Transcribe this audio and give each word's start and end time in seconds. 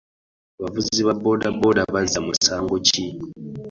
Abavuzi 0.57 1.01
ba 1.07 1.13
boda 1.61 1.81
bazza 1.93 2.19
musango 2.27 2.75
ki? 2.87 3.03